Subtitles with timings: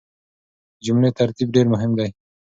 [0.75, 2.09] د جملې ترتيب ډېر مهم دی.